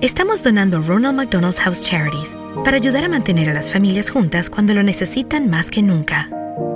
[0.00, 4.74] estamos donando Ronald McDonald's House Charities para ayudar a mantener a las familias juntas cuando
[4.74, 6.28] lo necesitan más que nunca.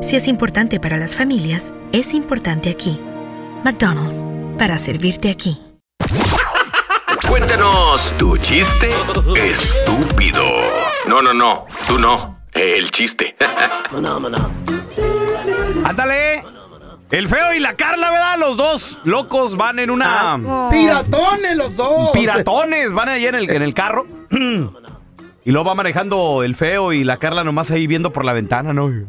[0.03, 3.01] Si es importante para las familias, es importante aquí.
[3.65, 4.25] McDonald's,
[4.59, 5.61] para servirte aquí.
[7.29, 8.91] Cuéntanos tu chiste
[9.37, 10.45] estúpido.
[11.09, 12.41] No, no, no, tú no.
[12.53, 13.35] El chiste.
[15.85, 16.54] Ándale.
[17.15, 18.39] El feo y la Carla, ¿verdad?
[18.41, 20.37] Los dos locos van en una.
[20.69, 22.11] Piratones los dos.
[22.13, 24.05] Piratones, van ahí en el, en el carro.
[25.47, 28.73] Y luego va manejando el feo y la Carla nomás ahí viendo por la ventana,
[28.73, 28.89] ¿no?
[28.89, 29.05] Y,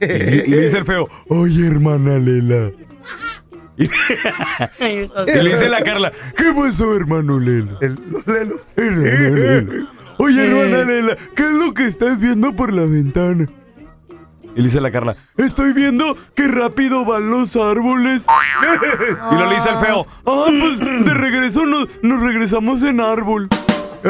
[0.00, 2.72] y le dice el feo, oye, hermana Lela.
[3.78, 7.78] Y, y le dice la Carla, ¿qué pasó, hermano Lela?
[7.80, 9.86] Hermana Lela.
[10.18, 13.48] Oye, hermana Lela, ¿qué es lo que estás viendo por la ventana?
[14.54, 18.22] Y le dice la Carla, estoy viendo que rápido van los árboles.
[19.30, 23.48] y lo le dice el feo, ah, pues de regreso nos, regresamos en árbol.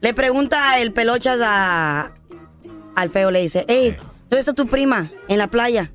[0.00, 2.12] Le pregunta el pelochas a,
[2.94, 3.96] al feo, le dice, hey,
[4.28, 5.10] ¿dónde está tu prima?
[5.28, 5.90] En la playa.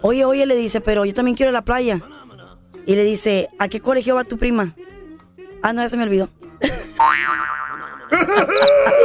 [0.00, 2.00] Oye, oye, le dice, pero yo también quiero a la playa.
[2.86, 4.74] Y le dice, ¿a qué colegio va tu prima?
[5.62, 6.28] Ah, no, ya se me olvidó.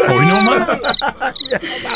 [0.10, 0.68] Hoy no más.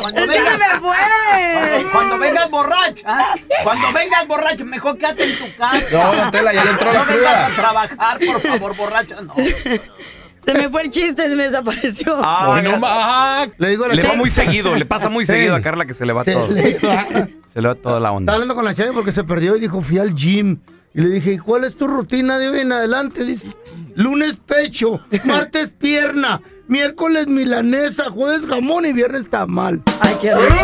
[0.02, 1.86] Cuando ¡Es que vengas, me fue!
[1.92, 3.18] cuando, vengas borracha,
[3.64, 5.84] cuando vengas borracha, mejor quédate en tu casa.
[5.92, 9.34] No, don Tela, ya le entró la No vengas a trabajar, por favor, borracha, no.
[9.36, 12.20] Se me fue el chiste, se me desapareció.
[12.24, 13.50] Ah, Hoy no no, más.
[13.58, 15.34] Le digo a la Le va muy seguido, le pasa muy Sí.
[15.34, 16.48] seguido a Carla que se le va Se todo.
[16.48, 16.80] le-
[17.54, 18.34] Se le va toda la Estaba onda.
[18.34, 20.60] hablando con la Cheve porque se perdió y dijo, fui al gym.
[20.94, 23.24] Y le dije, ¿y cuál es tu rutina de hoy en adelante?
[23.24, 23.56] Dice,
[23.96, 29.82] lunes pecho, martes pierna, miércoles milanesa, jueves jamón y viernes tamal.
[30.02, 30.56] Ay, qué rico.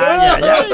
[0.00, 0.72] Ay, ay, ay.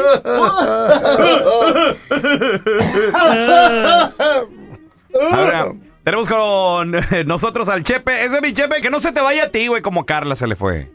[5.33, 6.93] Ahora, tenemos con
[7.27, 8.25] nosotros al Chepe.
[8.25, 10.47] Es de mi Chepe, que no se te vaya a ti, güey, como Carla se
[10.47, 10.91] le fue.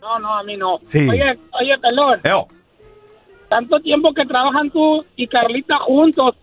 [0.00, 0.78] No, no, a mí no.
[0.86, 1.06] Sí.
[1.08, 2.48] Oye, oye, pelón, Eo.
[3.54, 6.34] Tanto tiempo que trabajan tú y Carlita juntos.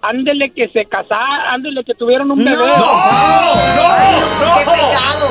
[0.00, 2.56] Ándele que se casaron, ándele que tuvieron un bebé.
[2.56, 2.62] ¡Qué
[4.70, 5.28] pecado!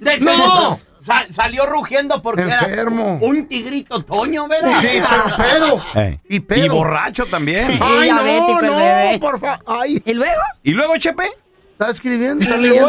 [0.00, 0.30] De, de ¡No!
[0.32, 3.18] segundo, sa- salió rugiendo porque Enfermo.
[3.20, 4.80] era un tigrito toño, ¿verdad?
[4.80, 5.80] Sí, pero pedo.
[6.02, 6.64] Eh, Y pedo.
[6.64, 7.78] Y borracho también.
[7.82, 9.18] Ay, diabético no, no, bebé.
[9.20, 9.58] por favor.
[9.66, 10.40] Ay, ¿Y luego?
[10.62, 11.24] ¿Y luego, Chepe?
[11.72, 12.88] está escribiendo, está Y luego,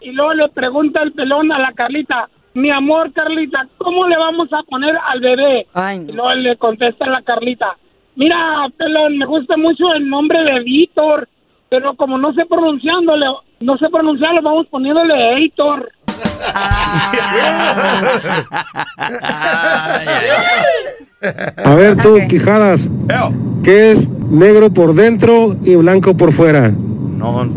[0.00, 4.48] y luego le pregunta el pelón a la Carlita, mi amor, Carlita, ¿cómo le vamos
[4.52, 5.66] a poner al bebé?
[5.74, 6.24] Ay, Y no.
[6.24, 7.76] luego le contesta la Carlita,
[8.16, 8.36] mira,
[8.76, 11.28] pelón, me gusta mucho el nombre de Víctor,
[11.68, 13.26] pero como no sé pronunciándole,
[13.60, 15.92] no sé pronunciarlo, vamos poniéndole Heitor.
[21.64, 22.18] A ver tú.
[22.28, 22.90] Quijadas.
[23.62, 26.70] ¿qué es negro por dentro y blanco por fuera?
[26.70, 27.48] No.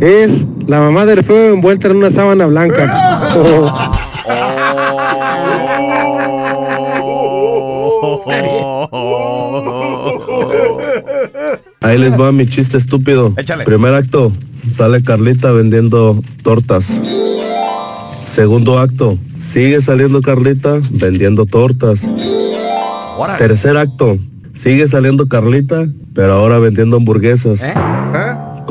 [0.00, 3.20] Es la mamá del feo envuelta en una sábana blanca.
[11.80, 13.32] Ahí les va mi chiste estúpido.
[13.36, 13.64] Échale.
[13.64, 14.32] Primer acto,
[14.70, 17.00] sale Carlita vendiendo tortas.
[18.22, 22.06] Segundo acto, sigue saliendo Carlita vendiendo tortas.
[23.38, 24.18] Tercer acto.
[24.54, 27.62] Sigue saliendo Carlita, pero ahora vendiendo hamburguesas.
[27.62, 27.72] ¿Eh?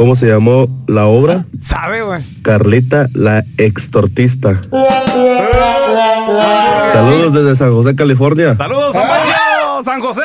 [0.01, 1.45] ¿Cómo se llamó la obra?
[1.61, 2.23] ¿Sabe, güey?
[2.41, 4.59] Carlita la extortista.
[6.91, 8.55] Saludos desde San José, California.
[8.55, 8.95] Saludos,
[9.85, 10.21] San José.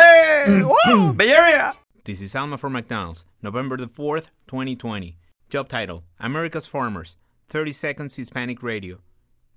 [0.62, 1.12] ¡Wow!
[1.12, 1.74] Bay Area.
[2.04, 5.18] This is Alma from McDonald's, November the 4th, 2020.
[5.52, 7.18] Job title America's Farmers,
[7.50, 9.02] 30 Seconds Hispanic Radio.